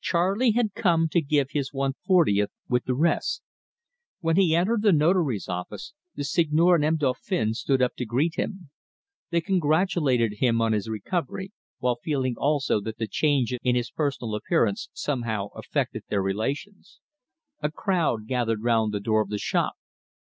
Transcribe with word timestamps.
Charley 0.00 0.52
had 0.52 0.72
come 0.72 1.08
to 1.10 1.20
give 1.20 1.48
his 1.50 1.70
one 1.74 1.92
fortieth 2.06 2.50
with 2.66 2.84
the 2.86 2.94
rest. 2.94 3.42
When 4.20 4.36
he 4.36 4.56
entered 4.56 4.80
the 4.80 4.92
Notary's 4.94 5.46
office, 5.46 5.92
the 6.14 6.24
Seigneur 6.24 6.76
and 6.76 6.82
M. 6.86 6.96
Dauphin 6.96 7.52
stood 7.52 7.82
up 7.82 7.94
to 7.96 8.06
greet 8.06 8.36
him. 8.36 8.70
They 9.28 9.42
congratulated 9.42 10.38
him 10.38 10.62
on 10.62 10.72
his 10.72 10.88
recovery, 10.88 11.52
while 11.80 12.00
feeling 12.02 12.34
also 12.38 12.80
that 12.80 12.96
the 12.96 13.06
change 13.06 13.52
in 13.62 13.74
his 13.74 13.90
personal 13.90 14.34
appearance 14.34 14.88
somehow 14.94 15.48
affected 15.48 16.04
their 16.08 16.22
relations. 16.22 17.00
A 17.60 17.70
crowd 17.70 18.26
gathered 18.26 18.62
round 18.64 18.90
the 18.94 19.00
door 19.00 19.20
of 19.20 19.28
the 19.28 19.36
shop. 19.36 19.74